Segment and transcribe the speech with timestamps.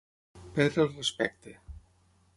[0.55, 1.57] Perdre el respecte.